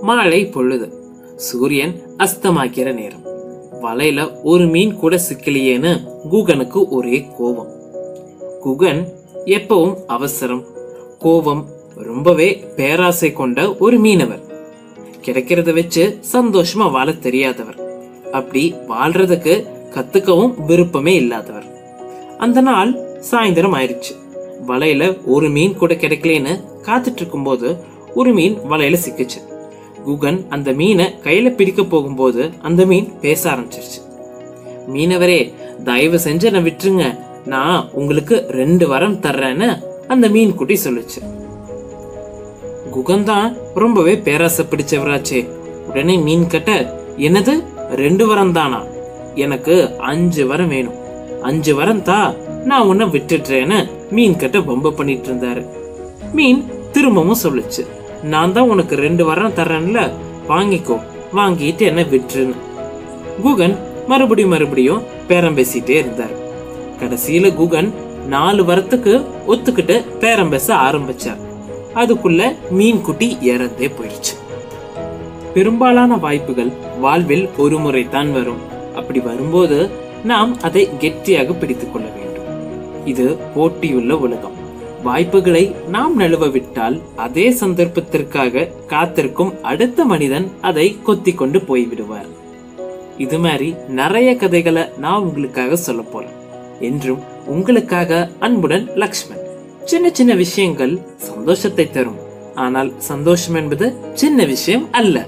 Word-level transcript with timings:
மாலை 0.00 0.46
பொழுது. 0.46 0.92
சூரியன் 1.36 2.02
அஸ்தமாக்கிற 2.18 2.94
நேரம். 2.94 3.26
வலையில 3.82 4.40
ஒரு 4.42 4.66
மீன் 4.66 4.96
கூட 4.96 5.20
சிக்கலையேன்னு 5.30 6.00
குகனுக்கு 6.30 6.88
ஒரே 6.88 7.26
கோபம். 7.38 7.72
குகன் 8.60 9.08
எப்பவும் 9.44 9.96
அவசரம். 10.06 10.64
கோபம் 11.18 11.68
ரொம்பவே 11.94 12.64
பேராசை 12.76 13.32
கொண்ட 13.32 13.76
ஒரு 13.76 13.98
மீனவர். 13.98 14.42
கிடைக்கிறத 15.24 15.74
வச்சு 15.74 16.18
சந்தோஷமா 16.32 16.90
வாழ 16.90 17.12
தெரியாதவர். 17.12 17.76
அப்படி 18.32 18.74
வாழ்றதுக்கு 18.88 19.66
கத்துக்கவும் 19.94 20.64
விருப்பமே 20.66 21.14
இல்லாதவர். 21.14 21.66
அந்த 22.38 22.60
நாள் 22.60 22.94
சாயந்தரம் 23.30 23.74
ஆயிடுச்சு 23.74 24.16
வலையில 24.68 25.18
ஒரு 25.24 25.48
மீன் 25.48 25.76
கூட 25.76 25.94
கிடைக்கலன்னு 25.94 26.60
காத்துட்டு 26.82 27.16
இருக்கும்போது 27.16 27.76
ஒரு 28.14 28.32
மீன் 28.32 28.58
வலையில 28.70 28.96
சிக்கிச்சு. 29.08 29.56
குகன் 30.08 30.46
அந்த 30.48 30.72
மீனை 30.72 31.06
கையில 31.22 31.54
பிடிக்க 31.54 31.82
போகும்போது 31.82 32.50
அந்த 32.62 32.86
மீன் 32.86 33.12
பேச 33.20 33.50
ஆரம்பிச்சிருச்சு. 33.50 34.00
மீனவரே 34.92 35.52
தயவு 35.84 36.16
செஞ்சு 36.24 36.42
என்னை 36.42 36.62
விட்டுருங்க. 36.62 37.18
நான் 37.44 37.88
உங்களுக்கு 37.92 38.44
ரெண்டு 38.48 38.88
வரம் 38.88 39.20
தர்றேன்னு 39.20 39.82
அந்த 40.08 40.28
மீன் 40.28 40.54
குட்டி 40.54 40.78
சொல்லுச்சு. 40.84 41.20
குகன் 42.90 43.22
தான் 43.22 43.56
ரொம்பவே 43.74 44.18
பேராசை 44.18 44.64
பிடிச்சவராச்சே. 44.70 45.48
உடனே 45.88 46.16
மீன் 46.16 46.46
கட்ட 46.46 47.00
என்னது? 47.18 47.64
ரெண்டு 47.90 48.26
வரம் 48.26 48.52
தானா? 48.52 48.84
எனக்கு 49.34 49.96
அஞ்சு 49.98 50.46
வரம் 50.46 50.68
வேணும். 50.68 50.96
அஞ்சு 51.42 51.74
வரம் 51.74 52.02
தா 52.02 52.34
நான் 52.64 52.86
உன்னை 52.86 53.06
விட்டுடுறேன்னு. 53.06 53.90
மீன் 54.10 54.36
கட்ட 54.36 54.58
பம்ப 54.58 54.90
பண்ணிட்டு 54.90 55.32
இருந்தாரு. 55.32 55.66
மீன் 56.32 56.64
திரும்பவும் 56.92 57.42
சொல்லுச்சு. 57.42 57.82
நான் 58.22 58.52
தான் 58.52 58.68
உனக்கு 58.68 58.96
ரெண்டு 58.96 59.24
வரம் 59.24 59.52
தர்றேன்ல? 59.52 60.10
வாங்கிக்கோ. 60.48 61.00
வாங்கிட்டு 61.36 61.78
என்ன 61.78 62.02
விட்டுருன்னு. 62.02 62.54
குகன் 63.42 63.78
மறுபடியும் 64.06 64.50
மறுபடியும் 64.50 65.02
பேரம் 65.26 65.56
பேசிட்டே 65.56 65.88
இருந்தார். 65.88 66.30
கடைசியில 67.00 67.54
குகன் 67.54 67.94
நாலு 68.26 68.64
வரத்துக்கு 68.64 69.24
ஒத்துக்கிட்டு 69.48 70.18
பேரம் 70.18 70.48
பேச 70.48 70.74
ஆரம்பிச்சார். 70.74 71.36
அதுக்குள்ள 71.94 72.54
மீன் 72.70 73.00
குட்டி 73.00 73.38
இறந்தே 73.40 73.86
போயிடுச்சு. 73.86 74.36
பெரும்பாலான 75.54 76.16
வாய்ப்புகள் 76.16 76.72
வாழ்வில் 77.00 77.48
ஒரு 77.56 77.78
முறை 77.78 78.08
தான் 78.08 78.32
வரும். 78.32 78.58
அப்படி 78.94 79.20
வரும்போது 79.20 79.90
நாம் 80.24 80.60
அதை 80.60 80.88
கெட்டியாக 80.98 81.52
பிடித்துக் 81.52 81.92
கொள்ள 81.92 82.08
வேண்டும். 82.08 82.44
இது 83.04 83.36
போட்டியுள்ள 83.56 84.10
உலகம். 84.10 84.57
வாய்ப்புகளை 85.04 85.74
நாம் 85.88 86.20
நழுவ 86.20 86.50
விட்டால் 86.50 87.00
அதே 87.16 87.50
சந்தர்ப்பத்திற்காக 87.50 88.86
காத்திருக்கும் 88.86 89.62
அடுத்த 89.62 90.04
மனிதன் 90.04 90.50
அதை 90.60 90.98
கொத்தி 91.02 91.34
கொண்டு 91.34 91.58
போய்விடுவார். 91.58 92.28
இது 93.18 93.38
மாதிரி 93.38 93.74
நிறைய 93.88 94.36
கதைகளை 94.36 94.84
நான் 94.98 95.22
உங்களுக்காக 95.22 95.76
சொல்ல 95.76 96.02
போறேன். 96.02 96.36
என்றும் 96.80 97.22
உங்களுக்காக 97.46 98.30
அன்புடன் 98.38 98.90
லக்ஷ்மன் 98.94 99.44
சின்ன 99.84 100.10
சின்ன 100.12 100.34
விஷயங்கள் 100.34 101.00
சந்தோஷத்தை 101.16 101.90
தரும். 101.90 102.18
ஆனால் 102.54 102.92
சந்தோஷம் 102.98 103.54
என்பது 103.54 103.94
சின்ன 104.14 104.44
விஷயம் 104.44 104.88
அல்ல. 104.92 105.26